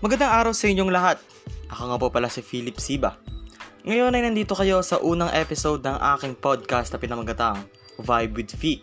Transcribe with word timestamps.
Magandang 0.00 0.32
araw 0.32 0.56
sa 0.56 0.64
inyong 0.64 0.88
lahat. 0.88 1.20
Ako 1.68 1.92
nga 1.92 2.00
po 2.00 2.08
pala 2.08 2.32
si 2.32 2.40
Philip 2.40 2.80
Siba. 2.80 3.20
Ngayon 3.84 4.16
ay 4.16 4.24
nandito 4.24 4.56
kayo 4.56 4.80
sa 4.80 4.96
unang 4.96 5.28
episode 5.36 5.84
ng 5.84 6.00
aking 6.16 6.40
podcast 6.40 6.88
na 6.88 6.96
pinamagatang 6.96 7.60
Vibe 8.00 8.32
with 8.32 8.48
Fee. 8.56 8.80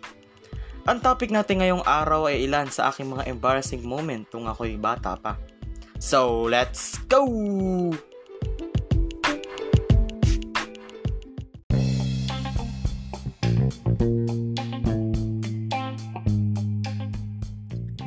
Ang 0.85 1.01
topic 1.01 1.33
natin 1.33 1.65
ngayong 1.65 1.81
araw 1.89 2.30
ay 2.30 2.45
ilan 2.45 2.70
sa 2.70 2.93
aking 2.93 3.09
mga 3.09 3.34
embarrassing 3.34 3.81
moment 3.81 4.30
tung 4.30 4.45
ako'y 4.45 4.77
bata 4.77 5.17
pa. 5.17 5.41
So, 5.98 6.45
let's 6.45 7.02
go! 7.09 7.25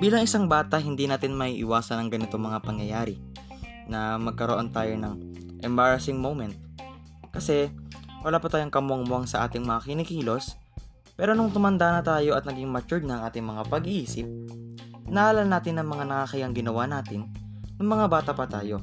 Bilang 0.00 0.24
isang 0.24 0.48
bata, 0.48 0.80
hindi 0.80 1.04
natin 1.04 1.36
may 1.36 1.60
iwasan 1.60 2.00
ang 2.00 2.08
ganito 2.08 2.40
mga 2.40 2.64
pangyayari 2.64 3.20
na 3.84 4.16
magkaroon 4.16 4.72
tayo 4.72 4.96
ng 4.96 5.14
embarrassing 5.60 6.16
moment. 6.16 6.56
Kasi 7.28 7.68
wala 8.24 8.40
pa 8.40 8.48
tayong 8.48 8.72
kamuang 8.72 9.28
sa 9.28 9.44
ating 9.44 9.60
mga 9.60 9.84
kinikilos, 9.84 10.56
pero 11.20 11.36
nung 11.36 11.52
tumanda 11.52 11.92
na 11.92 12.00
tayo 12.00 12.32
at 12.32 12.48
naging 12.48 12.72
matured 12.72 13.04
na 13.04 13.20
ang 13.20 13.22
ating 13.28 13.44
mga 13.44 13.68
pag-iisip, 13.68 14.24
naalala 15.04 15.44
natin 15.44 15.76
ang 15.76 15.92
mga 15.92 16.08
nakakayang 16.08 16.56
ginawa 16.56 16.88
natin 16.88 17.28
nung 17.76 17.92
mga 17.92 18.08
bata 18.08 18.32
pa 18.32 18.48
tayo. 18.48 18.80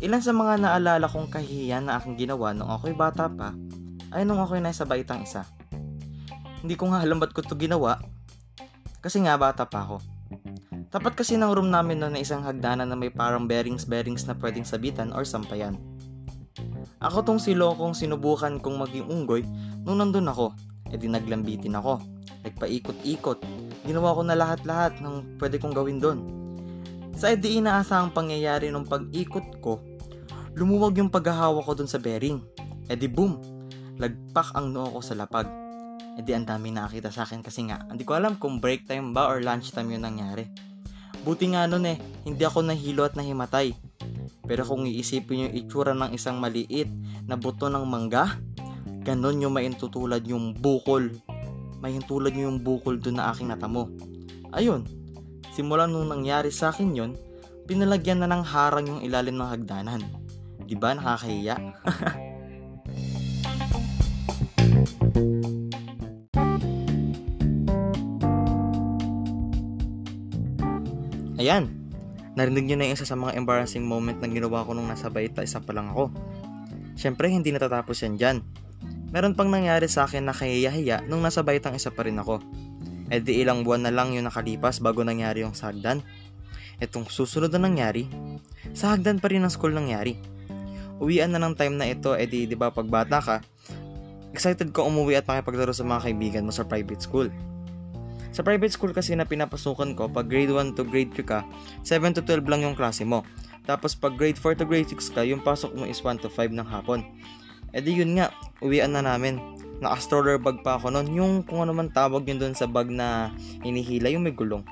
Ilan 0.00 0.24
sa 0.24 0.32
mga 0.32 0.56
naalala 0.56 1.04
kong 1.04 1.28
kahihiyan 1.28 1.84
na 1.84 2.00
aking 2.00 2.16
ginawa 2.16 2.56
nung 2.56 2.72
ako'y 2.72 2.96
bata 2.96 3.28
pa 3.28 3.52
ay 4.16 4.24
nung 4.24 4.40
ako'y 4.40 4.64
nasa 4.64 4.88
baitang 4.88 5.20
isa. 5.20 5.44
Hindi 6.64 6.80
ko 6.80 6.96
nga 6.96 7.04
alam 7.04 7.20
ba't 7.20 7.36
ko 7.36 7.44
to 7.44 7.60
ginawa 7.60 8.00
kasi 8.98 9.22
nga 9.22 9.38
bata 9.38 9.64
pa 9.66 9.86
ako. 9.86 9.98
Tapat 10.88 11.20
kasi 11.20 11.36
ng 11.36 11.52
room 11.52 11.68
namin 11.68 12.00
noon 12.00 12.16
na 12.16 12.24
isang 12.24 12.40
hagdanan 12.40 12.88
na 12.88 12.96
may 12.96 13.12
parang 13.12 13.44
bearings-bearings 13.44 14.24
na 14.24 14.32
pwedeng 14.40 14.64
sabitan 14.64 15.12
or 15.12 15.22
sampayan. 15.22 15.76
Ako 16.98 17.22
tong 17.22 17.38
si 17.38 17.52
Lokong 17.52 17.94
sinubukan 17.94 18.58
kong 18.58 18.76
maging 18.80 19.06
unggoy 19.06 19.44
nung 19.84 20.00
nandun 20.00 20.26
ako. 20.32 20.56
E 20.88 20.96
di 20.96 21.06
naglambitin 21.06 21.76
ako. 21.76 22.00
Nagpaikot-ikot. 22.48 23.38
Ginawa 23.84 24.16
ko 24.16 24.22
na 24.24 24.34
lahat-lahat 24.34 24.98
ng 25.04 25.38
pwede 25.38 25.60
kong 25.60 25.76
gawin 25.76 26.00
doon. 26.00 26.18
Sa 27.14 27.30
edi 27.30 27.60
inaasahang 27.60 28.16
pangyayari 28.16 28.72
nung 28.72 28.88
pag-ikot 28.88 29.60
ko, 29.60 29.78
lumuwag 30.56 30.96
yung 30.96 31.12
paghahawa 31.12 31.60
ko 31.62 31.76
doon 31.76 31.90
sa 31.90 32.00
bearing. 32.00 32.40
E 32.88 32.96
di 32.96 33.06
boom! 33.06 33.36
Lagpak 34.00 34.56
ang 34.56 34.72
noo 34.72 34.98
ko 34.98 35.00
sa 35.04 35.18
lapag 35.18 35.67
eh 36.18 36.22
di 36.26 36.34
ang 36.34 36.42
dami 36.42 36.74
nakakita 36.74 37.14
sa 37.14 37.22
akin 37.22 37.46
kasi 37.46 37.70
nga, 37.70 37.86
hindi 37.86 38.02
ko 38.02 38.18
alam 38.18 38.42
kung 38.42 38.58
break 38.58 38.90
time 38.90 39.14
ba 39.14 39.30
or 39.30 39.38
lunch 39.38 39.70
time 39.70 39.94
yung 39.94 40.02
nangyari. 40.02 40.50
Buti 41.22 41.54
nga 41.54 41.70
nun 41.70 41.86
eh, 41.86 41.94
hindi 42.26 42.42
ako 42.42 42.66
nahilo 42.66 43.06
at 43.06 43.14
nahimatay. 43.14 43.70
Pero 44.42 44.66
kung 44.66 44.82
iisipin 44.82 45.46
yung 45.46 45.54
itsura 45.54 45.94
ng 45.94 46.10
isang 46.10 46.42
maliit 46.42 46.90
na 47.22 47.38
buto 47.38 47.70
ng 47.70 47.86
mangga, 47.86 48.34
ganon 49.06 49.38
yung 49.38 49.54
maintutulad 49.54 50.26
yung 50.26 50.58
bukol. 50.58 51.06
Maintulad 51.78 52.34
yung 52.34 52.66
bukol 52.66 52.98
doon 52.98 53.22
na 53.22 53.30
aking 53.30 53.54
natamo. 53.54 53.86
Ayun, 54.50 54.82
simula 55.54 55.86
nung 55.86 56.10
nangyari 56.10 56.50
sa 56.50 56.74
akin 56.74 56.98
yon, 56.98 57.12
pinalagyan 57.70 58.18
na 58.18 58.26
ng 58.26 58.42
harang 58.42 58.90
yung 58.90 59.00
ilalim 59.06 59.38
ng 59.38 59.46
hagdanan. 59.46 60.02
Di 60.66 60.74
ba 60.74 60.98
nakakahiya? 60.98 61.54
Ayan, 71.48 71.72
narinig 72.36 72.68
nyo 72.68 72.76
na 72.76 72.84
yung 72.92 72.96
isa 73.00 73.08
sa 73.08 73.16
mga 73.16 73.40
embarrassing 73.40 73.80
moment 73.80 74.20
na 74.20 74.28
ginawa 74.28 74.68
ko 74.68 74.76
nung 74.76 74.84
nasa 74.84 75.08
baita, 75.08 75.40
isa 75.40 75.64
pa 75.64 75.72
lang 75.72 75.88
ako. 75.88 76.12
Siyempre, 76.92 77.32
hindi 77.32 77.56
natatapos 77.56 78.04
yan 78.04 78.20
dyan. 78.20 78.36
Meron 79.08 79.32
pang 79.32 79.48
nangyari 79.48 79.88
sa 79.88 80.04
akin 80.04 80.28
na 80.28 80.36
kahiya-hiya 80.36 81.08
nung 81.08 81.24
nasa 81.24 81.40
baitang 81.40 81.72
isa 81.72 81.88
pa 81.88 82.04
rin 82.04 82.20
ako. 82.20 82.44
E 83.08 83.24
di 83.24 83.40
ilang 83.40 83.64
buwan 83.64 83.80
na 83.80 83.88
lang 83.88 84.12
yung 84.12 84.28
nakalipas 84.28 84.76
bago 84.84 85.00
nangyari 85.00 85.40
yung 85.40 85.56
sa 85.56 85.72
hagdan. 85.72 86.04
Itong 86.84 87.08
susunod 87.08 87.48
na 87.56 87.64
nangyari, 87.64 88.04
sa 88.76 88.92
hagdan 88.92 89.16
pa 89.16 89.32
rin 89.32 89.40
ng 89.40 89.48
school 89.48 89.72
nangyari. 89.72 90.20
Uwian 91.00 91.32
na 91.32 91.40
ng 91.40 91.56
time 91.56 91.80
na 91.80 91.88
ito, 91.88 92.12
edi 92.12 92.44
di 92.44 92.60
ba 92.60 92.68
pag 92.68 92.92
bata 92.92 93.24
ka, 93.24 93.40
excited 94.36 94.68
ka 94.76 94.84
umuwi 94.84 95.16
at 95.16 95.24
makipaglaro 95.24 95.72
sa 95.72 95.88
mga 95.88 96.12
kaibigan 96.12 96.44
mo 96.44 96.52
sa 96.52 96.68
private 96.68 97.00
school. 97.00 97.32
Sa 98.32 98.44
private 98.44 98.72
school 98.72 98.92
kasi 98.92 99.16
na 99.16 99.24
pinapasukan 99.24 99.96
ko, 99.96 100.12
pag 100.12 100.28
grade 100.28 100.52
1 100.52 100.76
to 100.76 100.84
grade 100.84 101.12
3 101.16 101.24
ka, 101.24 101.40
7 101.82 102.16
to 102.16 102.22
12 102.22 102.44
lang 102.44 102.60
yung 102.64 102.76
klase 102.76 103.02
mo. 103.02 103.24
Tapos 103.64 103.96
pag 103.96 104.16
grade 104.16 104.36
4 104.36 104.60
to 104.60 104.66
grade 104.68 104.88
6 104.88 105.16
ka, 105.16 105.24
yung 105.24 105.40
pasok 105.40 105.72
mo 105.76 105.84
is 105.88 106.00
1 106.04 106.20
to 106.24 106.28
5 106.28 106.52
ng 106.52 106.68
hapon. 106.68 107.04
E 107.72 107.84
di 107.84 107.96
yun 107.96 108.16
nga, 108.16 108.32
uwian 108.64 108.92
na 108.92 109.04
namin. 109.04 109.40
Naka-stroller 109.78 110.40
bag 110.40 110.64
pa 110.64 110.80
ako 110.80 110.90
noon, 110.90 111.08
yung 111.12 111.32
kung 111.44 111.62
ano 111.62 111.76
man 111.76 111.92
tawag 111.92 112.24
yun 112.26 112.40
doon 112.40 112.56
sa 112.56 112.64
bag 112.64 112.88
na 112.88 113.32
inihila, 113.62 114.08
yung 114.08 114.24
may 114.24 114.32
gulong. 114.32 114.64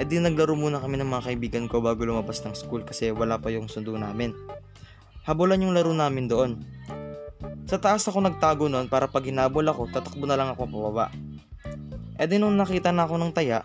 E 0.00 0.02
di 0.08 0.16
naglaro 0.16 0.56
muna 0.56 0.80
kami 0.80 0.96
ng 1.00 1.08
mga 1.08 1.24
kaibigan 1.28 1.64
ko 1.68 1.84
bago 1.84 2.08
lumabas 2.08 2.40
ng 2.44 2.56
school 2.56 2.82
kasi 2.82 3.12
wala 3.12 3.36
pa 3.36 3.52
yung 3.52 3.68
sundo 3.68 3.94
namin. 3.94 4.32
Habulan 5.28 5.60
yung 5.60 5.76
laro 5.76 5.92
namin 5.92 6.24
doon. 6.24 6.64
Sa 7.68 7.76
taas 7.76 8.00
ako 8.08 8.24
nagtago 8.24 8.64
noon 8.64 8.88
para 8.88 9.04
pag 9.12 9.28
hinabol 9.28 9.68
ako, 9.68 9.92
tatakbo 9.92 10.24
na 10.24 10.40
lang 10.40 10.48
ako 10.56 10.64
pababa. 10.72 11.12
E 12.18 12.26
di 12.26 12.36
nung 12.42 12.58
nakita 12.58 12.90
na 12.90 13.06
ako 13.06 13.14
ng 13.22 13.32
taya, 13.32 13.62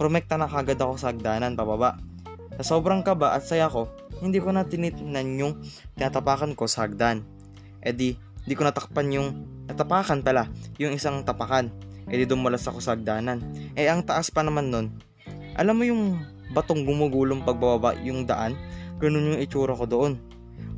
rumekta 0.00 0.40
na 0.40 0.48
kagad 0.48 0.80
ako 0.80 0.96
sa 0.96 1.12
hagdanan 1.12 1.52
pababa. 1.52 2.00
Sa 2.56 2.76
sobrang 2.76 3.04
kaba 3.04 3.36
at 3.36 3.44
saya 3.44 3.68
ko, 3.68 3.92
hindi 4.24 4.40
ko 4.40 4.52
na 4.56 4.64
tinitnan 4.64 5.36
yung 5.36 5.60
tinatapakan 6.00 6.56
ko 6.56 6.64
sa 6.64 6.88
hagdan. 6.88 7.20
E 7.84 7.92
di, 7.92 8.16
di 8.48 8.54
ko 8.56 8.64
natakpan 8.64 9.12
yung 9.12 9.28
natapakan 9.68 10.24
pala, 10.24 10.48
yung 10.80 10.96
isang 10.96 11.20
tapakan. 11.24 11.68
E 12.08 12.16
di 12.16 12.24
dumulas 12.24 12.64
ako 12.64 12.80
sa 12.80 12.96
hagdanan. 12.96 13.44
Eh 13.76 13.88
ang 13.88 14.00
taas 14.00 14.32
pa 14.32 14.40
naman 14.40 14.72
nun. 14.72 14.88
Alam 15.60 15.74
mo 15.76 15.84
yung 15.84 16.02
batong 16.56 16.88
gumugulong 16.88 17.44
pagbababa 17.44 18.00
yung 18.00 18.24
daan? 18.24 18.56
Ganun 18.96 19.36
yung 19.36 19.40
itsura 19.44 19.76
ko 19.76 19.84
doon. 19.84 20.16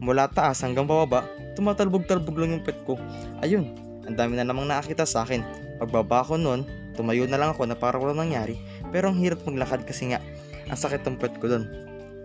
Mula 0.02 0.26
taas 0.26 0.62
hanggang 0.66 0.90
bababa, 0.90 1.22
tumatalbog-talbog 1.54 2.34
lang 2.34 2.58
yung 2.58 2.64
pet 2.66 2.78
ko. 2.82 2.98
Ayun, 3.38 3.70
ang 4.06 4.18
dami 4.18 4.34
na 4.34 4.46
namang 4.46 4.66
nakakita 4.66 5.06
sa 5.06 5.22
akin. 5.22 5.46
Pagbaba 5.78 6.26
ko 6.26 6.34
noon, 6.34 6.66
Tumayo 6.92 7.25
na 7.25 7.41
lang 7.41 7.56
ako 7.56 7.64
na 7.64 7.76
para 7.76 7.97
walang 7.97 8.28
nangyari 8.28 8.60
pero 8.92 9.08
ang 9.08 9.16
hirap 9.16 9.41
maglakad 9.48 9.88
kasi 9.88 10.12
nga 10.12 10.20
ang 10.69 10.78
sakit 10.78 11.04
ng 11.04 11.16
puwet 11.16 11.36
ko 11.41 11.48
doon. 11.48 11.64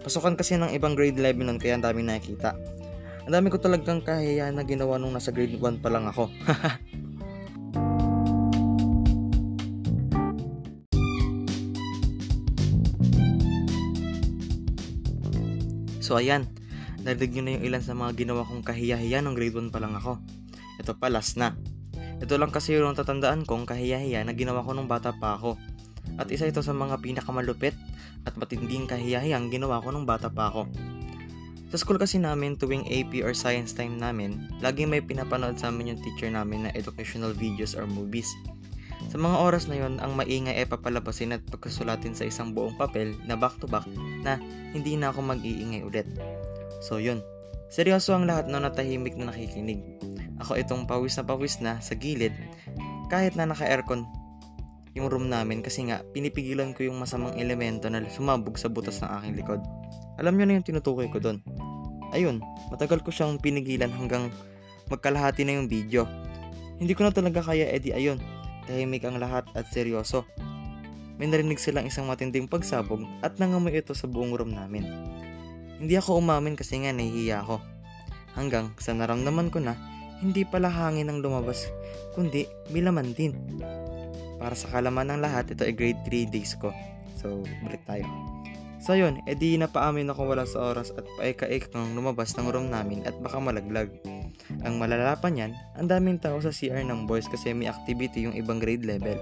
Pasukan 0.04 0.36
kasi 0.40 0.56
ng 0.56 0.72
ibang 0.72 0.96
grade 0.96 1.20
11 1.20 1.44
nun 1.44 1.60
kaya 1.60 1.76
ang 1.76 1.84
dami 1.84 2.04
nakikita. 2.04 2.56
Ang 3.28 3.36
dami 3.36 3.52
ko 3.52 3.60
talagang 3.60 4.00
kahiya 4.00 4.56
na 4.56 4.64
ginawa 4.64 4.96
nung 4.96 5.12
nasa 5.12 5.36
grade 5.36 5.60
1 5.60 5.84
pa 5.84 5.92
lang 5.92 6.08
ako. 6.08 6.32
so 16.00 16.16
ayan, 16.16 16.48
narinig 17.04 17.36
nyo 17.36 17.44
na 17.44 17.52
yung 17.60 17.68
ilan 17.68 17.84
sa 17.84 17.92
mga 17.92 18.16
ginawa 18.16 18.48
kong 18.48 18.64
kahiya-hiya 18.64 19.20
nung 19.20 19.36
grade 19.36 19.60
1 19.60 19.76
pa 19.76 19.84
lang 19.84 19.92
ako. 19.92 20.24
Ito 20.80 20.96
pa 20.96 21.12
last 21.12 21.36
na. 21.36 21.52
Ito 22.18 22.34
lang 22.42 22.50
kasi 22.50 22.74
yung 22.74 22.98
tatandaan 22.98 23.46
kong 23.46 23.70
kahiya-hiya 23.70 24.26
na 24.26 24.34
ginawa 24.34 24.66
ko 24.66 24.74
nung 24.74 24.90
bata 24.90 25.14
pa 25.14 25.38
ako. 25.38 25.54
At 26.18 26.34
isa 26.34 26.50
ito 26.50 26.66
sa 26.66 26.74
mga 26.74 26.98
pinakamalupit 27.04 27.78
at 28.26 28.34
matinding 28.36 28.90
kahiyahiyang 28.90 29.54
ginawa 29.54 29.84
ko 29.84 29.94
nung 29.94 30.10
bata 30.10 30.32
pa 30.34 30.50
ako. 30.50 30.66
Sa 31.68 31.76
school 31.76 32.00
kasi 32.00 32.16
namin 32.18 32.56
tuwing 32.56 32.88
AP 32.88 33.22
or 33.28 33.36
science 33.36 33.76
time 33.76 34.00
namin, 34.00 34.48
laging 34.64 34.88
may 34.88 35.04
pinapanood 35.04 35.60
sa 35.60 35.68
amin 35.68 35.94
yung 35.94 36.02
teacher 36.02 36.32
namin 36.32 36.64
na 36.64 36.72
educational 36.74 37.36
videos 37.36 37.76
or 37.76 37.84
movies. 37.84 38.32
Sa 39.12 39.20
mga 39.20 39.38
oras 39.38 39.68
na 39.68 39.78
yon, 39.78 40.00
ang 40.00 40.16
maingay 40.16 40.58
ay 40.58 40.68
papalabasin 40.68 41.36
at 41.36 41.44
pagkasulatin 41.52 42.16
sa 42.16 42.28
isang 42.28 42.56
buong 42.56 42.76
papel 42.80 43.14
na 43.28 43.36
back 43.36 43.60
to 43.60 43.68
back 43.68 43.86
na 44.24 44.40
hindi 44.72 44.96
na 44.96 45.12
ako 45.12 45.28
mag-iingay 45.28 45.84
ulit. 45.84 46.08
So 46.80 47.04
yun, 47.04 47.20
seryoso 47.68 48.16
ang 48.16 48.26
lahat 48.26 48.48
na 48.48 48.64
natahimik 48.64 49.20
na 49.20 49.30
nakikinig. 49.30 49.97
Ako 50.44 50.58
itong 50.58 50.86
pawis 50.86 51.18
na 51.18 51.24
pawis 51.26 51.58
na 51.62 51.82
sa 51.82 51.98
gilid 51.98 52.34
kahit 53.08 53.34
na 53.34 53.48
naka-aircon 53.50 54.06
yung 54.98 55.14
room 55.14 55.30
namin 55.30 55.62
kasi 55.62 55.86
nga 55.86 56.02
pinipigilan 56.12 56.74
ko 56.74 56.90
yung 56.90 56.98
masamang 56.98 57.38
elemento 57.38 57.86
na 57.88 58.02
sumabog 58.10 58.58
sa 58.58 58.68
butas 58.68 58.98
ng 59.06 59.10
aking 59.22 59.34
likod. 59.38 59.62
Alam 60.18 60.36
nyo 60.36 60.46
na 60.50 60.58
yung 60.58 60.66
tinutukoy 60.66 61.06
ko 61.14 61.22
doon. 61.22 61.38
Ayun, 62.18 62.42
matagal 62.74 63.06
ko 63.06 63.14
siyang 63.14 63.38
pinigilan 63.38 63.94
hanggang 63.94 64.34
magkalahati 64.90 65.46
na 65.46 65.62
yung 65.62 65.70
video. 65.70 66.10
Hindi 66.82 66.98
ko 66.98 67.06
na 67.06 67.14
talaga 67.14 67.46
kaya 67.46 67.70
edi 67.70 67.94
ayun, 67.94 68.18
tahimik 68.66 69.06
ang 69.06 69.22
lahat 69.22 69.46
at 69.54 69.70
seryoso. 69.70 70.26
May 71.18 71.30
narinig 71.30 71.62
silang 71.62 71.90
isang 71.90 72.10
matinding 72.10 72.50
pagsabog 72.50 73.02
at 73.26 73.38
nangamoy 73.42 73.74
ito 73.78 73.94
sa 73.94 74.06
buong 74.06 74.38
room 74.38 74.54
namin. 74.54 74.86
Hindi 75.78 75.94
ako 75.98 76.22
umamin 76.22 76.58
kasi 76.58 76.82
nga 76.82 76.94
nahihiya 76.94 77.46
ako. 77.46 77.62
Hanggang 78.38 78.74
sa 78.78 78.94
naramdaman 78.94 79.50
ko 79.50 79.62
na 79.62 79.74
hindi 80.22 80.44
pala 80.48 80.70
hangin 80.72 81.10
ang 81.10 81.22
lumabas, 81.22 81.70
kundi 82.18 82.50
bilaman 82.74 83.14
din. 83.14 83.38
Para 84.38 84.54
sa 84.54 84.70
kalaman 84.70 85.14
ng 85.14 85.22
lahat, 85.22 85.50
ito 85.54 85.66
ay 85.66 85.74
grade 85.74 86.02
3 86.06 86.30
days 86.30 86.54
ko. 86.58 86.70
So, 87.18 87.42
balik 87.66 87.82
tayo. 87.90 88.06
So 88.78 88.94
yun, 88.94 89.20
edi 89.26 89.58
napaamin 89.58 90.14
ako 90.14 90.38
wala 90.38 90.46
sa 90.46 90.72
oras 90.72 90.94
at 90.94 91.04
paika-ikang 91.18 91.98
lumabas 91.98 92.38
ng 92.38 92.48
room 92.48 92.70
namin 92.70 93.02
at 93.10 93.18
baka 93.20 93.42
malaglag. 93.42 93.90
Ang 94.64 94.78
malala 94.78 95.18
pa 95.18 95.34
niyan, 95.34 95.52
ang 95.76 95.90
daming 95.90 96.22
tao 96.22 96.38
sa 96.40 96.54
CR 96.54 96.86
ng 96.86 97.10
boys 97.10 97.26
kasi 97.26 97.52
may 97.58 97.68
activity 97.68 98.30
yung 98.30 98.38
ibang 98.38 98.62
grade 98.62 98.86
level 98.86 99.18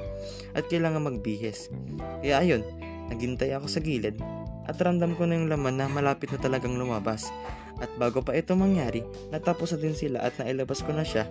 at 0.53 0.67
kailangan 0.67 1.07
magbihis. 1.07 1.71
Kaya 2.19 2.43
ayun, 2.43 2.61
naghintay 3.09 3.55
ako 3.55 3.65
sa 3.71 3.79
gilid 3.79 4.19
at 4.67 4.75
ramdam 4.77 5.15
ko 5.15 5.23
na 5.23 5.39
yung 5.39 5.49
laman 5.49 5.79
na 5.79 5.87
malapit 5.87 6.29
na 6.35 6.37
talagang 6.37 6.75
lumabas. 6.75 7.31
At 7.79 7.91
bago 7.99 8.23
pa 8.23 8.31
ito 8.35 8.55
mangyari, 8.55 9.03
natapos 9.31 9.75
na 9.75 9.79
din 9.83 9.95
sila 9.95 10.23
at 10.23 10.39
nailabas 10.39 10.79
ko 10.79 10.95
na 10.95 11.03
siya 11.03 11.27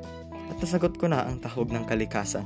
at 0.52 0.56
nasagot 0.61 1.00
ko 1.00 1.08
na 1.08 1.25
ang 1.25 1.41
tahog 1.41 1.73
ng 1.73 1.88
kalikasan. 1.88 2.44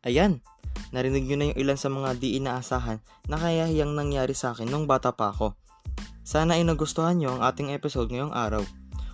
Ayan, 0.00 0.40
narinig 0.90 1.28
nyo 1.28 1.36
na 1.36 1.46
yung 1.52 1.58
ilan 1.60 1.78
sa 1.78 1.92
mga 1.92 2.18
di 2.18 2.40
inaasahan 2.40 2.98
na 3.28 3.36
kayahiyang 3.36 3.94
nangyari 3.94 4.32
sa 4.32 4.56
akin 4.56 4.66
nung 4.66 4.88
bata 4.88 5.14
pa 5.14 5.30
ako. 5.30 5.54
Sana 6.26 6.56
ay 6.58 6.64
nagustuhan 6.64 7.18
nyo 7.20 7.36
ang 7.36 7.42
ating 7.46 7.70
episode 7.74 8.10
ngayong 8.10 8.34
araw. 8.34 8.64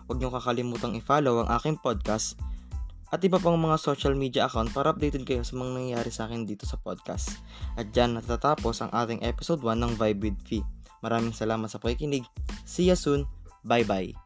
Huwag 0.07 0.19
nyo 0.23 0.31
kakalimutang 0.31 0.95
i-follow 0.95 1.43
ang 1.43 1.49
aking 1.53 1.77
podcast 1.83 2.39
at 3.17 3.25
iba 3.25 3.41
pang 3.41 3.57
mga 3.57 3.81
social 3.81 4.13
media 4.13 4.45
account 4.45 4.77
para 4.77 4.93
updated 4.93 5.25
kayo 5.25 5.41
sa 5.41 5.57
mga 5.57 5.73
nangyayari 5.73 6.13
sa 6.13 6.29
akin 6.29 6.45
dito 6.45 6.69
sa 6.69 6.77
podcast. 6.77 7.41
At 7.81 7.89
dyan 7.97 8.21
natatapos 8.21 8.85
ang 8.85 8.93
ating 8.93 9.25
episode 9.25 9.65
1 9.65 9.73
ng 9.81 9.93
Vibe 9.97 10.21
with 10.21 10.39
Fee. 10.45 10.67
Maraming 11.01 11.33
salamat 11.33 11.73
sa 11.73 11.81
pakikinig. 11.81 12.29
See 12.69 12.93
you 12.93 12.99
soon. 12.99 13.25
Bye-bye. 13.65 14.26